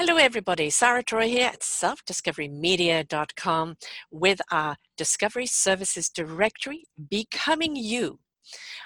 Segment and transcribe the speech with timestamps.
[0.00, 0.70] Hello, everybody.
[0.70, 3.76] Sarah Troy here at selfdiscoverymedia.com
[4.12, 8.20] with our Discovery Services Directory, Becoming You.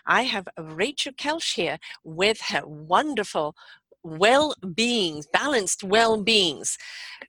[0.06, 3.54] I have Rachel Kelsch here with her wonderful
[4.02, 6.76] well beings, balanced well beings.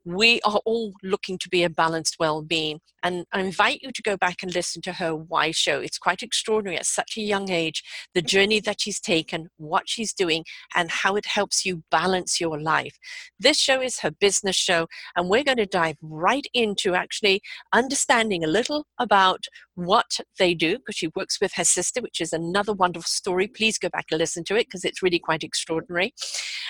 [0.06, 2.80] We are all looking to be a balanced well being.
[3.04, 5.80] And I invite you to go back and listen to her Why show.
[5.80, 7.84] It's quite extraordinary at such a young age,
[8.14, 8.28] the mm-hmm.
[8.28, 10.46] journey that she's taken, what she's doing,
[10.76, 12.98] and how it helps you balance your life.
[13.40, 17.42] This show is her business show, and we're going to dive right into actually
[17.74, 19.46] understanding a little about
[19.76, 23.48] what they do because she works with her sister, which is another wonderful story.
[23.48, 26.14] Please go back and listen to it because it's really quite extraordinary.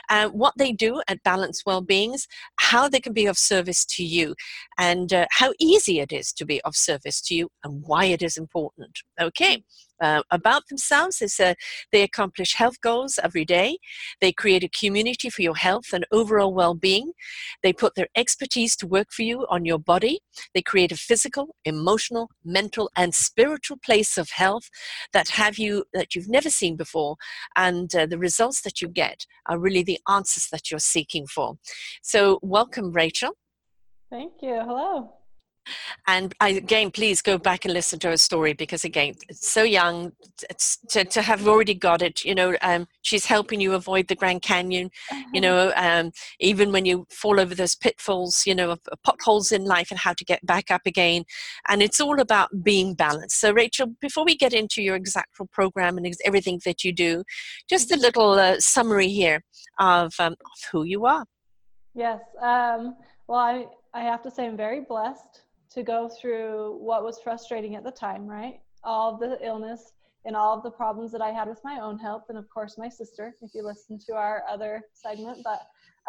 [0.09, 2.27] Uh, what they do at Balanced Wellbeings,
[2.57, 4.35] how they can be of service to you,
[4.77, 8.21] and uh, how easy it is to be of service to you and why it
[8.21, 8.99] is important.
[9.19, 9.63] Okay,
[10.03, 11.53] uh, about themselves is uh,
[11.91, 13.77] they accomplish health goals every day.
[14.19, 17.13] They create a community for your health and overall well being.
[17.63, 20.19] They put their expertise to work for you on your body.
[20.53, 24.69] They create a physical, emotional, mental, and spiritual place of health
[25.13, 27.15] that have you that you've never seen before.
[27.55, 31.57] And uh, the results that you get are really the answers that you're seeking for.
[32.01, 33.31] So, welcome, Rachel.
[34.09, 34.55] Thank you.
[34.65, 35.22] Hello.
[36.07, 39.63] And I, again, please go back and listen to her story because, again, it's so
[39.63, 40.11] young
[40.49, 42.25] it's, to, to have already got it.
[42.25, 44.91] You know, um, she's helping you avoid the Grand Canyon.
[45.11, 45.39] You uh-huh.
[45.39, 49.99] know, um, even when you fall over those pitfalls, you know, potholes in life and
[49.99, 51.23] how to get back up again.
[51.69, 53.39] And it's all about being balanced.
[53.39, 57.23] So, Rachel, before we get into your exact program and everything that you do,
[57.69, 59.43] just a little uh, summary here
[59.79, 61.25] of, um, of who you are.
[61.95, 62.21] Yes.
[62.41, 62.95] Um,
[63.27, 65.42] well, I, I have to say I'm very blessed
[65.73, 68.59] to go through what was frustrating at the time, right?
[68.83, 69.93] All the illness
[70.25, 72.77] and all of the problems that I had with my own health, and of course,
[72.77, 75.39] my sister, if you listen to our other segment.
[75.43, 75.61] But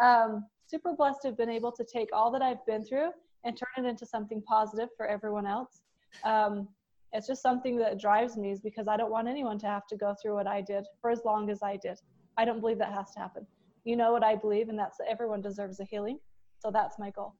[0.03, 3.09] um, super blessed to have been able to take all that I've been through
[3.43, 5.81] and turn it into something positive for everyone else.
[6.23, 6.67] Um,
[7.11, 9.97] it's just something that drives me is because I don't want anyone to have to
[9.97, 11.97] go through what I did for as long as I did.
[12.37, 13.45] I don't believe that has to happen.
[13.83, 16.19] You know what I believe, and that's that everyone deserves a healing.
[16.59, 17.35] So that's my goal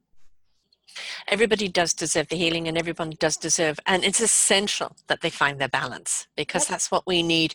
[1.36, 5.60] everybody does deserve the healing and everyone does deserve and it's essential that they find
[5.60, 7.54] their balance because that's what we need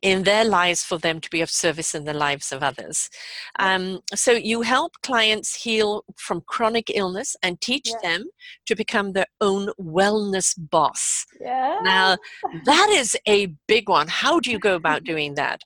[0.00, 3.10] in their lives for them to be of service in the lives of others.
[3.58, 8.24] Um, so you help clients heal from chronic illness and teach them
[8.64, 11.26] to become their own wellness boss.
[11.38, 11.80] Yeah.
[11.82, 12.16] now
[12.64, 14.08] that is a big one.
[14.08, 15.64] How do you go about doing that?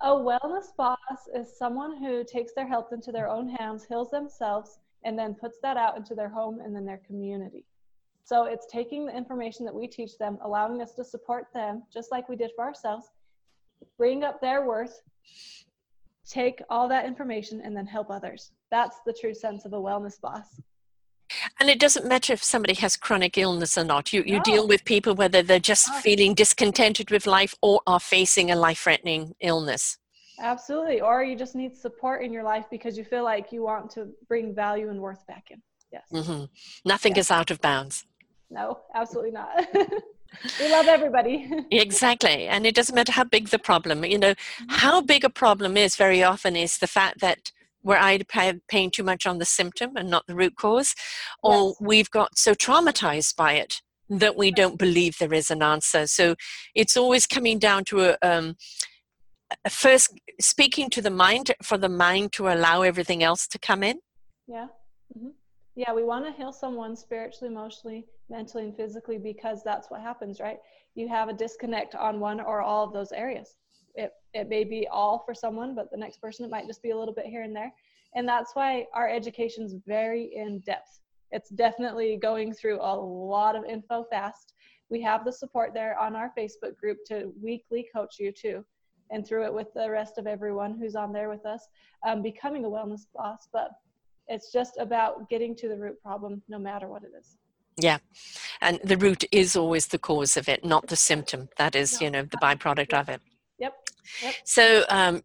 [0.00, 4.79] A wellness boss is someone who takes their health into their own hands heals themselves
[5.04, 7.64] and then puts that out into their home and then their community.
[8.24, 12.12] So it's taking the information that we teach them, allowing us to support them, just
[12.12, 13.06] like we did for ourselves,
[13.96, 15.02] bring up their worth,
[16.28, 18.52] take all that information, and then help others.
[18.70, 20.60] That's the true sense of a wellness boss.
[21.58, 24.12] And it doesn't matter if somebody has chronic illness or not.
[24.12, 24.42] You, you no.
[24.42, 28.80] deal with people whether they're just feeling discontented with life or are facing a life
[28.80, 29.98] threatening illness.
[30.40, 31.00] Absolutely.
[31.00, 34.08] Or you just need support in your life because you feel like you want to
[34.28, 35.62] bring value and worth back in.
[35.92, 36.04] Yes.
[36.12, 36.44] Mm-hmm.
[36.84, 38.06] Nothing is out of bounds.
[38.50, 39.66] No, absolutely not.
[39.74, 41.50] we love everybody.
[41.70, 42.46] exactly.
[42.46, 44.64] And it doesn't matter how big the problem, you know, mm-hmm.
[44.68, 47.52] how big a problem is very often is the fact that
[47.82, 48.24] we're either
[48.68, 50.94] paying too much on the symptom and not the root cause,
[51.42, 51.76] or yes.
[51.80, 53.80] we've got so traumatized by it
[54.10, 56.06] that we don't believe there is an answer.
[56.06, 56.34] So
[56.74, 58.56] it's always coming down to a, um,
[59.68, 64.00] first speaking to the mind for the mind to allow everything else to come in?
[64.46, 64.66] Yeah.
[65.16, 65.30] Mm-hmm.
[65.74, 70.40] yeah we want to heal someone spiritually emotionally mentally and physically because that's what happens
[70.40, 70.58] right?
[70.94, 73.56] You have a disconnect on one or all of those areas.
[73.94, 76.90] It, it may be all for someone but the next person it might just be
[76.90, 77.72] a little bit here and there.
[78.14, 81.00] And that's why our education is very in depth.
[81.32, 84.54] It's definitely going through a lot of info fast.
[84.90, 88.64] We have the support there on our facebook group to weekly coach you too
[89.10, 91.68] and through it with the rest of everyone who's on there with us,
[92.06, 93.48] um, becoming a wellness boss.
[93.52, 93.70] But
[94.28, 97.36] it's just about getting to the root problem, no matter what it is.
[97.78, 97.98] Yeah.
[98.60, 101.48] And the root is always the cause of it, not the symptom.
[101.56, 102.04] That is, no.
[102.04, 103.00] you know, the byproduct yep.
[103.00, 103.20] of it.
[103.58, 103.74] Yep.
[104.22, 104.34] yep.
[104.44, 105.22] So, um,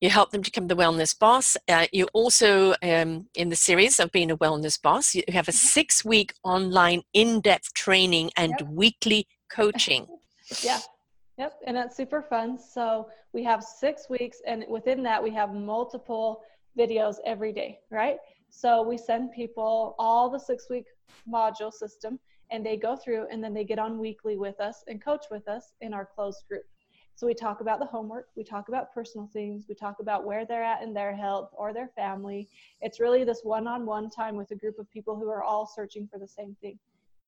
[0.00, 1.58] you help them become the wellness boss.
[1.68, 5.50] Uh, you also, um, in the series of being a wellness boss, you have a
[5.50, 5.66] mm-hmm.
[5.66, 8.68] six week online in depth training and yep.
[8.70, 10.06] weekly coaching.
[10.62, 10.80] yeah.
[11.40, 12.58] Yep, and it's super fun.
[12.58, 16.42] So we have six weeks, and within that, we have multiple
[16.78, 18.18] videos every day, right?
[18.50, 20.84] So we send people all the six week
[21.26, 22.18] module system,
[22.50, 25.48] and they go through, and then they get on weekly with us and coach with
[25.48, 26.64] us in our closed group.
[27.14, 30.44] So we talk about the homework, we talk about personal things, we talk about where
[30.44, 32.50] they're at in their health or their family.
[32.82, 35.64] It's really this one on one time with a group of people who are all
[35.66, 36.78] searching for the same thing.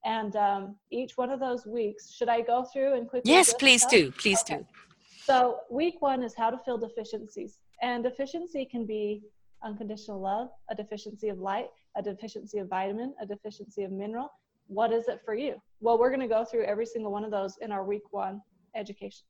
[0.05, 3.31] And um, each one of those weeks, should I go through and quickly?
[3.31, 4.11] Yes, please do.
[4.13, 4.59] Please okay.
[4.59, 4.67] do.
[5.25, 7.59] So, week one is how to fill deficiencies.
[7.81, 9.23] And deficiency can be
[9.63, 14.33] unconditional love, a deficiency of light, a deficiency of vitamin, a deficiency of mineral.
[14.67, 15.55] What is it for you?
[15.81, 18.41] Well, we're going to go through every single one of those in our week one
[18.75, 19.25] education.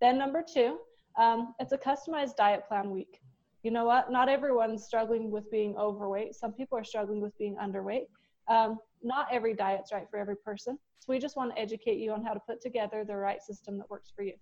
[0.00, 0.78] Then, number two,
[1.18, 3.20] um, it's a customized diet plan week.
[3.62, 4.10] You know what?
[4.10, 6.34] Not everyone's struggling with being overweight.
[6.34, 8.06] Some people are struggling with being underweight.
[8.48, 10.78] Um, not every diet's right for every person.
[10.98, 13.76] So we just want to educate you on how to put together the right system
[13.78, 14.34] that works for you.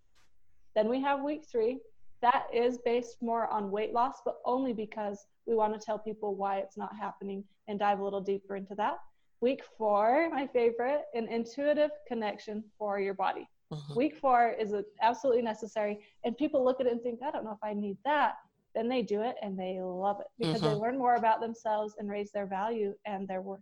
[0.74, 1.78] Then we have week three.
[2.20, 6.36] That is based more on weight loss, but only because we want to tell people
[6.36, 8.98] why it's not happening and dive a little deeper into that.
[9.40, 13.48] Week four, my favorite, an intuitive connection for your body.
[13.72, 13.94] Mm-hmm.
[13.96, 15.98] Week four is absolutely necessary.
[16.24, 18.34] And people look at it and think, I don't know if I need that.
[18.74, 20.74] Then they do it and they love it because mm-hmm.
[20.74, 23.60] they learn more about themselves and raise their value and their worth.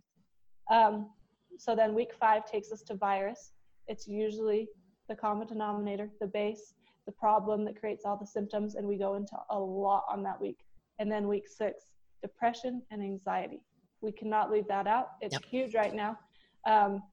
[0.71, 1.09] Um,
[1.57, 3.51] so then week five takes us to virus.
[3.87, 4.69] It's usually
[5.09, 6.73] the common denominator, the base,
[7.05, 10.39] the problem that creates all the symptoms, and we go into a lot on that
[10.39, 10.59] week.
[10.97, 11.85] And then week six,
[12.21, 13.61] depression and anxiety.
[14.01, 15.09] We cannot leave that out.
[15.19, 15.45] It's yep.
[15.45, 16.17] huge right now.
[16.65, 17.03] Um,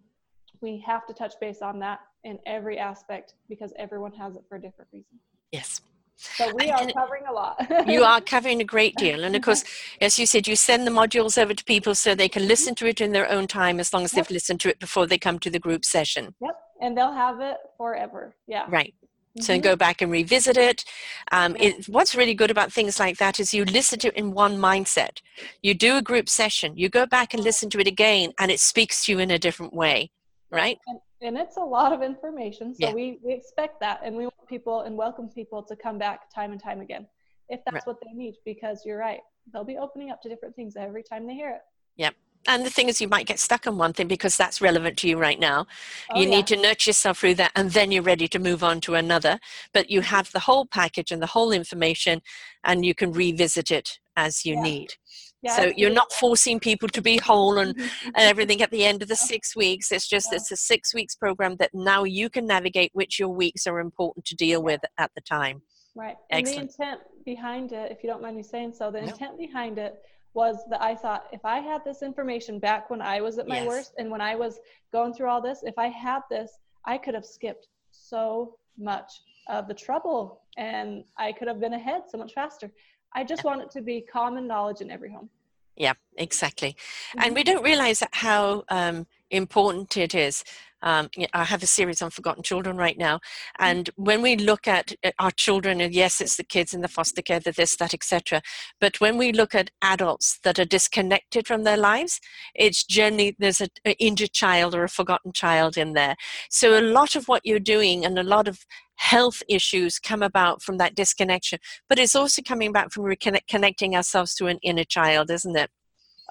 [0.61, 4.57] we have to touch base on that in every aspect because everyone has it for
[4.57, 5.19] a different reason.
[5.53, 5.81] Yes.
[6.19, 7.87] So we are covering a lot.
[7.87, 9.23] you are covering a great deal.
[9.23, 9.65] And of course,
[10.01, 12.87] as you said, you send the modules over to people so they can listen to
[12.87, 14.27] it in their own time as long as yep.
[14.27, 16.35] they've listened to it before they come to the group session.
[16.41, 16.59] Yep.
[16.81, 18.35] And they'll have it forever.
[18.47, 18.67] Yeah.
[18.69, 18.95] Right.
[19.41, 19.63] So mm-hmm.
[19.63, 20.85] go back and revisit it.
[21.31, 21.87] Um, it.
[21.89, 25.21] What's really good about things like that is you listen to it in one mindset.
[25.63, 28.59] You do a group session, you go back and listen to it again, and it
[28.59, 30.11] speaks to you in a different way,
[30.51, 30.79] right?
[30.87, 32.95] And, and it's a lot of information, so yeah.
[32.95, 36.53] we, we expect that, and we want people and welcome people to come back time
[36.53, 37.07] and time again
[37.49, 37.87] if that's right.
[37.87, 38.35] what they need.
[38.45, 39.21] Because you're right,
[39.53, 41.63] they'll be opening up to different things every time they hear it.
[41.97, 42.15] Yep
[42.47, 45.09] and the thing is you might get stuck on one thing because that's relevant to
[45.09, 45.67] you right now
[46.11, 46.37] oh, you yeah.
[46.37, 49.39] need to nurture yourself through that and then you're ready to move on to another
[49.73, 50.15] but you mm-hmm.
[50.15, 52.21] have the whole package and the whole information
[52.65, 54.63] and you can revisit it as you yeah.
[54.63, 54.95] need
[55.43, 58.09] yeah, so you're not forcing people to be whole and, mm-hmm.
[58.09, 59.93] and everything at the end of the six weeks.
[59.93, 63.67] It's just it's a six weeks program that now you can navigate which your weeks
[63.67, 65.63] are important to deal with at the time.
[65.95, 66.61] Right Excellent.
[66.61, 69.79] and the intent behind it if you don't mind me saying so the intent behind
[69.79, 70.01] it
[70.35, 73.59] was that I thought if I had this information back when I was at my
[73.59, 73.67] yes.
[73.67, 74.61] worst and when I was
[74.93, 79.11] going through all this, if I had this, I could have skipped so much
[79.49, 82.71] of the trouble and I could have been ahead so much faster.
[83.15, 85.31] I just want it to be common knowledge in every home.
[85.77, 86.71] Yeah, exactly.
[86.71, 87.21] Mm-hmm.
[87.23, 90.45] And we don't realize how um, important it is
[90.83, 93.65] um, I have a series on forgotten children right now, mm-hmm.
[93.65, 97.23] and when we look at our children, and yes, it's the kids in the foster
[97.23, 98.43] care, the this, that, etc.
[98.81, 102.21] But when we look at adults that are disconnected from their lives,
[102.55, 103.69] it's generally there's an
[103.99, 106.17] injured child or a forgotten child in there.
[106.51, 108.65] So a lot of what you're doing and a lot of
[108.99, 111.59] health issues come about from that disconnection,
[111.89, 115.71] but it's also coming back from reconnecting ourselves to an inner child, isn't it?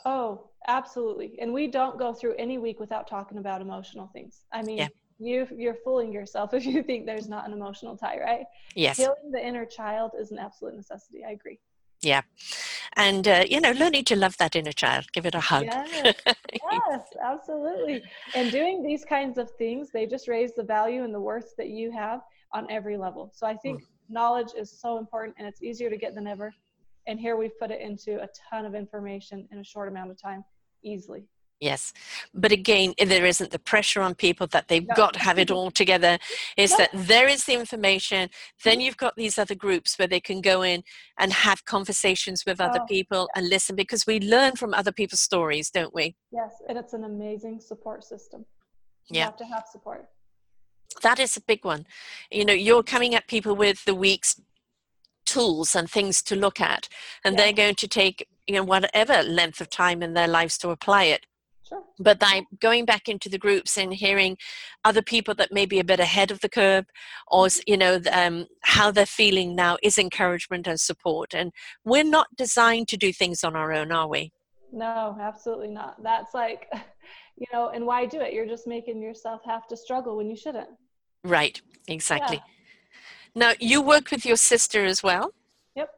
[0.05, 1.37] Oh, Absolutely.
[1.39, 4.41] And we don't go through any week without talking about emotional things.
[4.51, 4.87] I mean, yeah.
[5.17, 8.45] you you're fooling yourself if you think there's not an emotional tie, right?
[8.75, 8.97] Yes.
[8.97, 11.23] Healing the inner child is an absolute necessity.
[11.25, 11.59] I agree.
[12.01, 12.21] Yeah.
[12.95, 15.63] And, uh, you know, learning to love that inner child, give it a hug.
[15.63, 16.15] Yes,
[16.71, 18.03] yes, absolutely.
[18.35, 21.69] And doing these kinds of things, they just raise the value and the worth that
[21.69, 22.21] you have
[22.53, 23.31] on every level.
[23.33, 23.85] So I think mm.
[24.09, 26.53] knowledge is so important and it's easier to get than ever.
[27.07, 30.21] And here we've put it into a ton of information in a short amount of
[30.21, 30.43] time
[30.83, 31.25] easily.
[31.59, 31.91] Yes.
[32.33, 34.93] But again, there isn't the pressure on people that they've no.
[34.95, 36.19] got to have it all together.
[36.55, 36.77] Is no.
[36.77, 38.29] that there is the information,
[38.63, 40.83] then you've got these other groups where they can go in
[41.17, 45.21] and have conversations with other oh, people and listen because we learn from other people's
[45.21, 46.15] stories, don't we?
[46.31, 48.45] Yes, and it's an amazing support system.
[49.09, 49.25] You yeah.
[49.25, 50.07] have to have support.
[51.03, 51.85] That is a big one.
[52.31, 54.39] You know, you're coming at people with the week's
[55.25, 56.87] tools and things to look at,
[57.23, 57.43] and yeah.
[57.43, 61.03] they're going to take you know whatever length of time in their lives to apply
[61.03, 61.25] it
[61.67, 61.83] Sure.
[61.99, 64.37] But by going back into the groups and hearing
[64.85, 66.85] other people that may be a bit ahead of the curve,
[67.27, 71.33] or you know um, how they're feeling now, is encouragement and support.
[71.33, 71.51] And
[71.83, 74.31] we're not designed to do things on our own, are we?
[74.71, 76.01] No, absolutely not.
[76.03, 76.71] That's like,
[77.37, 78.33] you know, and why do it?
[78.33, 80.69] You're just making yourself have to struggle when you shouldn't.
[81.23, 81.61] Right.
[81.87, 82.37] Exactly.
[82.37, 82.43] Yeah.
[83.35, 85.33] Now you work with your sister as well.
[85.75, 85.89] Yep.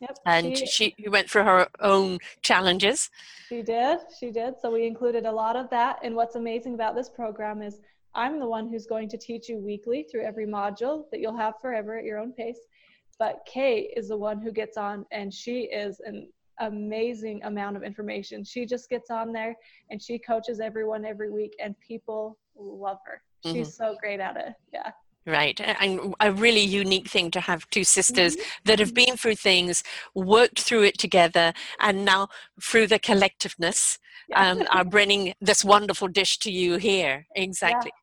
[0.00, 3.10] yep And she, she went through her own challenges.
[3.48, 3.98] She did.
[4.18, 4.54] She did.
[4.60, 5.98] So we included a lot of that.
[6.02, 7.80] And what's amazing about this program is
[8.14, 11.54] I'm the one who's going to teach you weekly through every module that you'll have
[11.60, 12.60] forever at your own pace.
[13.18, 16.28] But Kate is the one who gets on, and she is an
[16.60, 18.44] amazing amount of information.
[18.44, 19.54] She just gets on there
[19.90, 23.22] and she coaches everyone every week, and people love her.
[23.44, 23.92] She's mm-hmm.
[23.92, 24.54] so great at it.
[24.72, 24.90] Yeah.
[25.26, 25.58] Right.
[25.60, 28.48] And a really unique thing to have two sisters mm-hmm.
[28.66, 29.82] that have been through things,
[30.14, 32.28] worked through it together, and now
[32.62, 34.50] through the collectiveness yeah.
[34.50, 37.26] um, are bringing this wonderful dish to you here.
[37.36, 37.90] Exactly.
[37.94, 38.00] Yeah.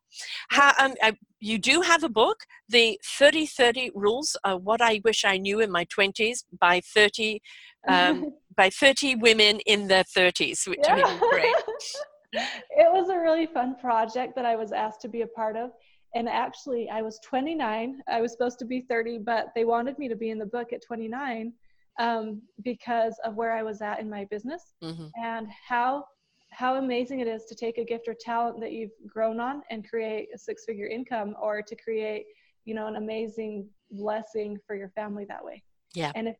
[0.49, 5.01] How, um, I, you do have a book, the 30 30 rules, uh, what I
[5.03, 7.41] wish I knew in my 20s by 30
[7.87, 10.95] um, by 30 women in their 30s, which yeah.
[10.95, 11.55] I mean, great.
[12.33, 15.71] it was a really fun project that I was asked to be a part of.
[16.13, 18.01] And actually, I was 29.
[18.09, 20.73] I was supposed to be 30, but they wanted me to be in the book
[20.73, 21.53] at 29
[21.99, 25.07] um, because of where I was at in my business mm-hmm.
[25.23, 26.05] and how
[26.53, 29.87] how amazing it is to take a gift or talent that you've grown on and
[29.89, 32.25] create a six figure income or to create
[32.65, 36.35] you know an amazing blessing for your family that way yeah and if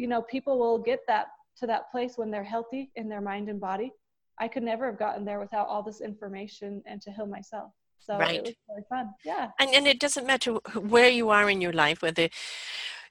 [0.00, 1.26] you know people will get that
[1.58, 3.92] to that place when they're healthy in their mind and body.
[4.38, 7.70] I could never have gotten there without all this information and to heal myself.
[7.98, 8.36] So right.
[8.36, 9.10] it was really fun.
[9.26, 9.50] Yeah.
[9.60, 10.52] And, and it doesn't matter
[10.94, 12.30] where you are in your life whether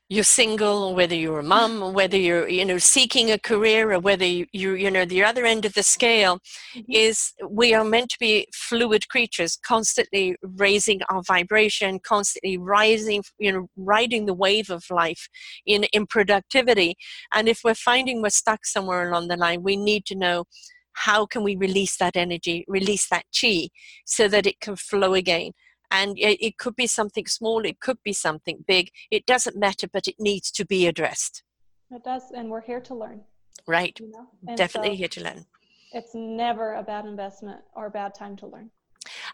[0.10, 3.94] you're single or whether you're a mom or whether you're you know seeking a career
[3.94, 6.40] or whether you you, you know the other end of the scale
[6.76, 6.92] mm-hmm.
[6.92, 13.52] is we are meant to be fluid creatures constantly raising our vibration constantly rising you
[13.52, 15.30] know riding the wave of life
[15.68, 16.96] in in productivity
[17.34, 20.44] and if we're finding we're stuck somewhere along the line we need to know
[20.94, 23.70] how can we release that energy release that chi
[24.06, 25.52] so that it can flow again
[25.92, 30.08] and it, could be something small it could be something big it doesn't matter but
[30.08, 31.44] it needs to be addressed
[31.92, 33.22] it does and we're here to learn
[33.68, 34.56] right you know?
[34.56, 35.46] definitely so here to learn
[35.92, 38.70] it's never a bad investment or a bad time to learn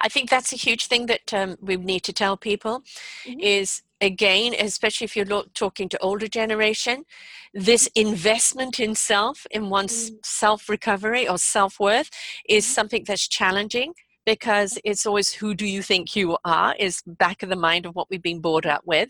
[0.02, 2.84] I think that's a huge thing that um, we need to tell people
[3.26, 3.40] mm-hmm.
[3.40, 7.06] is again, especially if you're talking to older generation,
[7.54, 10.20] this investment in self, in one's mm-hmm.
[10.24, 12.10] self recovery or self worth,
[12.48, 12.74] is mm-hmm.
[12.74, 13.94] something that's challenging
[14.26, 17.96] because it's always who do you think you are is back of the mind of
[17.96, 19.10] what we've been brought up with.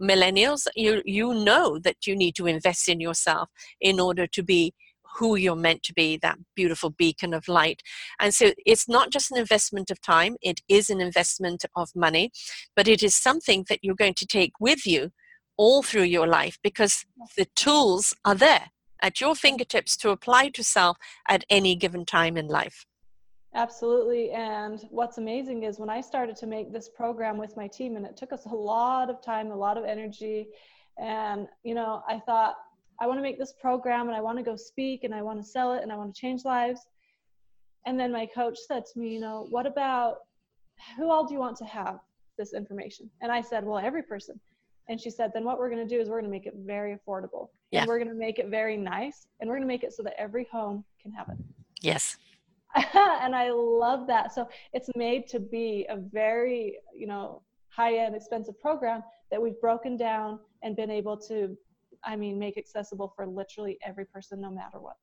[0.00, 3.48] Millennials you you know that you need to invest in yourself
[3.80, 4.74] in order to be
[5.18, 7.80] who you're meant to be that beautiful beacon of light.
[8.20, 12.30] And so it's not just an investment of time it is an investment of money
[12.74, 15.12] but it is something that you're going to take with you
[15.56, 17.06] all through your life because
[17.36, 18.70] the tools are there
[19.02, 20.96] at your fingertips to apply to self
[21.28, 22.84] at any given time in life
[23.56, 24.32] Absolutely.
[24.32, 28.04] And what's amazing is when I started to make this program with my team, and
[28.04, 30.48] it took us a lot of time, a lot of energy.
[30.98, 32.56] And, you know, I thought,
[33.00, 35.38] I want to make this program and I want to go speak and I want
[35.38, 36.80] to sell it and I want to change lives.
[37.86, 40.18] And then my coach said to me, you know, what about
[40.96, 41.98] who all do you want to have
[42.38, 43.10] this information?
[43.22, 44.38] And I said, well, every person.
[44.88, 46.54] And she said, then what we're going to do is we're going to make it
[46.56, 47.48] very affordable.
[47.70, 47.80] Yeah.
[47.80, 49.26] And we're going to make it very nice.
[49.40, 51.36] And we're going to make it so that every home can have it.
[51.80, 52.16] Yes.
[52.94, 54.34] and I love that.
[54.34, 59.60] So it's made to be a very, you know, high end, expensive program that we've
[59.60, 61.56] broken down and been able to,
[62.04, 64.96] I mean, make accessible for literally every person, no matter what.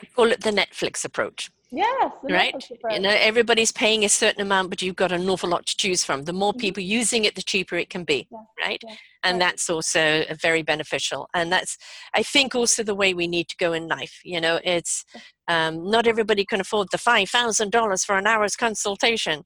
[0.00, 1.50] I call it the Netflix approach.
[1.72, 2.54] Yes, right.
[2.90, 6.04] You know, everybody's paying a certain amount, but you've got an awful lot to choose
[6.04, 6.24] from.
[6.24, 6.60] The more mm-hmm.
[6.60, 8.38] people using it, the cheaper it can be, yeah.
[8.64, 8.80] right?
[8.86, 8.94] Yeah.
[9.24, 11.28] And that's also very beneficial.
[11.34, 11.76] And that's,
[12.14, 14.20] I think, also the way we need to go in life.
[14.24, 15.04] You know, it's
[15.48, 19.42] um, not everybody can afford the five thousand dollars for an hour's consultation,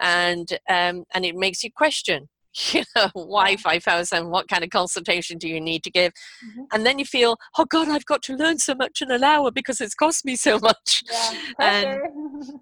[0.00, 2.28] and um, and it makes you question
[2.72, 6.12] you know why 5000 what kind of consultation do you need to give?
[6.12, 6.62] Mm-hmm.
[6.72, 9.50] and then you feel oh god i've got to learn so much in an hour
[9.50, 11.02] because it's cost me so much.
[11.10, 12.00] Yeah, and,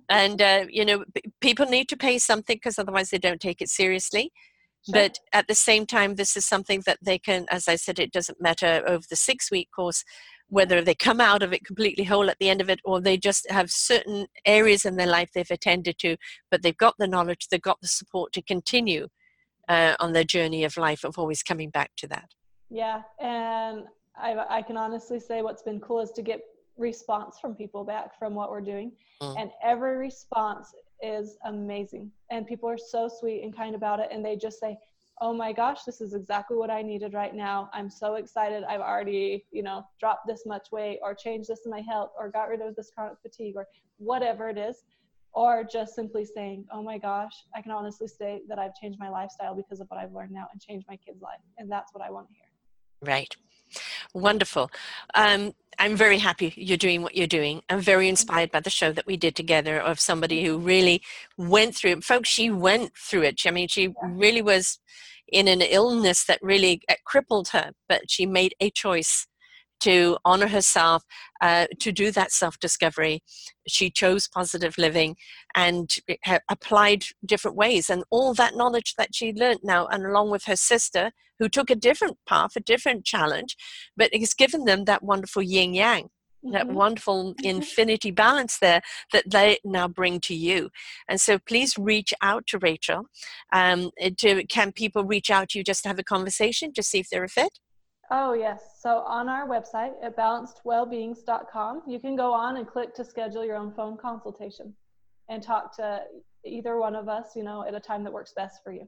[0.08, 1.04] and uh, you know
[1.40, 4.32] people need to pay something because otherwise they don't take it seriously.
[4.84, 4.94] Sure.
[4.94, 8.10] but at the same time this is something that they can as i said it
[8.10, 10.02] doesn't matter over the six week course
[10.48, 13.16] whether they come out of it completely whole at the end of it or they
[13.16, 16.16] just have certain areas in their life they've attended to
[16.50, 19.06] but they've got the knowledge they've got the support to continue
[19.68, 22.30] uh, on their journey of life of always coming back to that.
[22.70, 23.84] Yeah, and
[24.16, 26.40] I, I can honestly say what's been cool is to get
[26.76, 28.92] response from people back from what we're doing,
[29.22, 29.34] mm.
[29.38, 34.24] and every response is amazing, and people are so sweet and kind about it, and
[34.24, 34.78] they just say,
[35.20, 37.68] "Oh my gosh, this is exactly what I needed right now.
[37.72, 38.64] I'm so excited.
[38.64, 42.30] I've already, you know, dropped this much weight, or changed this in my health, or
[42.30, 43.66] got rid of this chronic fatigue, or
[43.98, 44.82] whatever it is."
[45.34, 49.08] Or just simply saying, oh my gosh, I can honestly say that I've changed my
[49.08, 51.40] lifestyle because of what I've learned now and changed my kid's life.
[51.58, 52.44] And that's what I want to hear.
[53.02, 53.34] Right.
[54.14, 54.70] Wonderful.
[55.14, 57.62] Um, I'm very happy you're doing what you're doing.
[57.70, 61.02] I'm very inspired by the show that we did together of somebody who really
[61.38, 62.04] went through it.
[62.04, 63.40] Folks, she went through it.
[63.46, 63.92] I mean, she yeah.
[64.02, 64.78] really was
[65.28, 69.26] in an illness that really uh, crippled her, but she made a choice
[69.82, 71.04] to honor herself,
[71.40, 73.22] uh, to do that self discovery.
[73.66, 75.16] She chose positive living
[75.54, 75.94] and
[76.48, 77.90] applied different ways.
[77.90, 81.70] And all that knowledge that she learned now, and along with her sister, who took
[81.70, 83.56] a different path, a different challenge,
[83.96, 86.04] but has given them that wonderful yin yang.
[86.44, 86.52] Mm-hmm.
[86.52, 87.46] That wonderful mm-hmm.
[87.46, 88.80] infinity balance there
[89.12, 90.70] that they now bring to you.
[91.08, 93.06] And so please reach out to Rachel.
[93.52, 96.98] Um, to, can people reach out to you just to have a conversation to see
[96.98, 97.60] if they're a fit?
[98.14, 98.74] Oh, yes.
[98.78, 103.56] So on our website at balancedwellbeings.com, you can go on and click to schedule your
[103.56, 104.74] own phone consultation
[105.30, 106.02] and talk to
[106.44, 108.86] either one of us, you know, at a time that works best for you.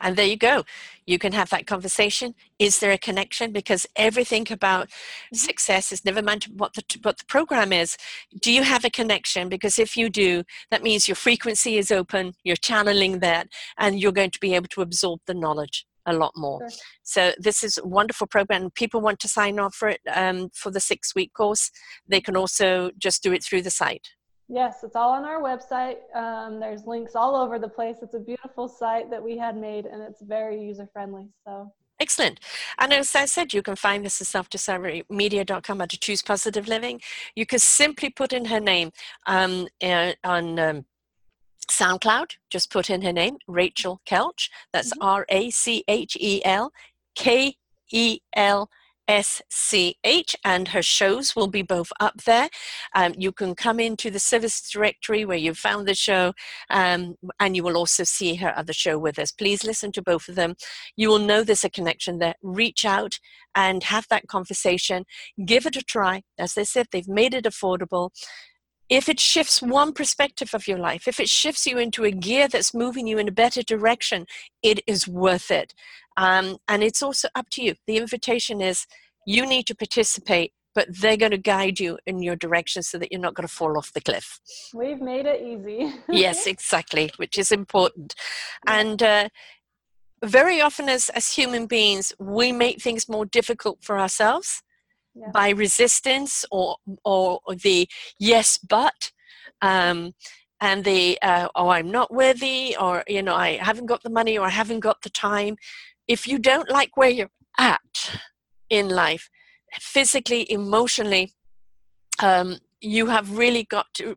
[0.00, 0.62] And there you go.
[1.04, 2.36] You can have that conversation.
[2.60, 3.50] Is there a connection?
[3.50, 5.36] Because everything about mm-hmm.
[5.36, 7.96] success is never mind what the what the program is.
[8.40, 9.48] Do you have a connection?
[9.48, 12.34] Because if you do, that means your frequency is open.
[12.44, 16.32] You're channeling that, and you're going to be able to absorb the knowledge a lot
[16.36, 16.60] more.
[16.60, 16.78] Sure.
[17.02, 18.70] So this is a wonderful program.
[18.70, 21.70] People want to sign up for it um, for the six week course.
[22.06, 24.08] They can also just do it through the site.
[24.48, 25.96] Yes, it's all on our website.
[26.14, 27.96] Um, there's links all over the place.
[28.02, 31.28] It's a beautiful site that we had made, and it's very user friendly.
[31.46, 32.40] So Excellent.
[32.78, 37.00] And as I said, you can find this at selfdiscoverymedia.com under Choose Positive Living.
[37.36, 38.90] You can simply put in her name
[39.26, 40.84] um, uh, on um,
[41.70, 44.48] SoundCloud, just put in her name, Rachel Kelsch.
[44.72, 45.02] That's mm-hmm.
[45.02, 46.72] R A C H E L
[47.14, 47.56] K
[47.92, 48.68] E L
[49.06, 52.48] S C H, and her shows will be both up there.
[52.94, 56.32] Um, you can come into the service directory where you found the show,
[56.70, 59.30] um, and you will also see her other show with us.
[59.30, 60.54] Please listen to both of them.
[60.96, 62.34] You will know there's a connection there.
[62.42, 63.18] Reach out
[63.54, 65.04] and have that conversation.
[65.44, 66.22] Give it a try.
[66.38, 68.10] As they said, they've made it affordable
[68.88, 72.48] if it shifts one perspective of your life, if it shifts you into a gear
[72.48, 74.26] that's moving you in a better direction,
[74.62, 75.74] it is worth it.
[76.16, 77.74] Um, and it's also up to you.
[77.86, 78.86] The invitation is
[79.26, 83.10] you need to participate, but they're going to guide you in your direction so that
[83.10, 84.40] you're not going to fall off the cliff.
[84.74, 85.94] We've made it easy.
[86.08, 88.14] yes, exactly, which is important.
[88.66, 89.28] And uh,
[90.22, 94.62] very often, as, as human beings, we make things more difficult for ourselves
[95.14, 95.30] yeah.
[95.32, 99.12] by resistance or or the yes but
[99.62, 100.12] um,
[100.60, 104.38] and the uh, oh i'm not worthy or you know i haven't got the money
[104.38, 105.56] or i haven't got the time
[106.08, 108.20] if you don't like where you're at
[108.70, 109.28] in life
[109.80, 111.32] physically emotionally
[112.22, 114.16] um, you have really got to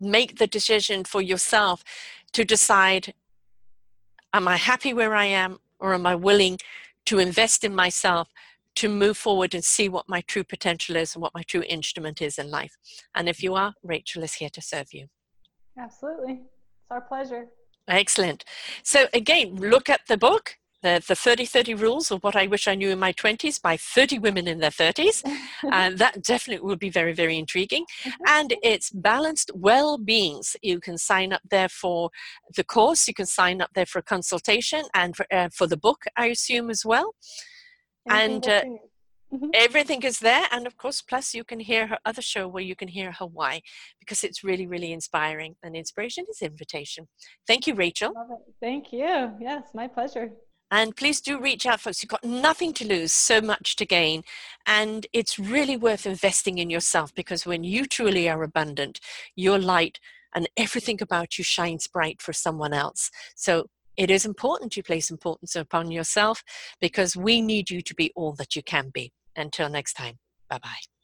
[0.00, 1.84] make the decision for yourself
[2.32, 3.14] to decide
[4.32, 6.58] am i happy where i am or am i willing
[7.04, 8.28] to invest in myself
[8.76, 12.22] to move forward and see what my true potential is and what my true instrument
[12.22, 12.76] is in life.
[13.14, 15.06] And if you are, Rachel is here to serve you.
[15.78, 16.32] Absolutely.
[16.32, 17.48] It's our pleasure.
[17.88, 18.44] Excellent.
[18.82, 20.56] So, again, look at the book.
[20.82, 23.76] The, the 30 30 rules of what I wish I knew in my 20s by
[23.76, 25.22] 30 women in their 30s.
[25.70, 27.84] and that definitely will be very, very intriguing.
[28.26, 30.56] And it's balanced well beings.
[30.60, 32.10] You can sign up there for
[32.56, 35.76] the course, you can sign up there for a consultation and for, uh, for the
[35.76, 37.14] book, I assume, as well
[38.08, 38.62] and uh,
[39.32, 39.50] mm-hmm.
[39.54, 42.76] everything is there and of course plus you can hear her other show where you
[42.76, 43.60] can hear her why
[43.98, 47.08] because it's really really inspiring and inspiration is invitation.
[47.46, 48.12] Thank you rachel.
[48.60, 49.32] Thank you.
[49.40, 50.30] Yes my pleasure.
[50.70, 52.02] And please do reach out folks.
[52.02, 54.22] You've got nothing to lose so much to gain
[54.66, 58.98] and it's really worth investing in yourself because when you truly are abundant
[59.36, 59.98] your light
[60.34, 63.10] and everything about you shines bright for someone else.
[63.34, 66.42] So it is important you place importance upon yourself
[66.80, 69.12] because we need you to be all that you can be.
[69.36, 71.01] Until next time, bye bye.